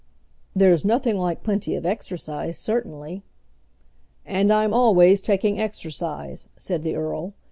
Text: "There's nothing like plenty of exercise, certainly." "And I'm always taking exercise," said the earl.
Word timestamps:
"There's 0.55 0.83
nothing 0.83 1.15
like 1.15 1.43
plenty 1.43 1.75
of 1.75 1.85
exercise, 1.85 2.57
certainly." 2.57 3.21
"And 4.25 4.51
I'm 4.51 4.73
always 4.73 5.21
taking 5.21 5.59
exercise," 5.59 6.47
said 6.57 6.81
the 6.81 6.95
earl. 6.95 7.33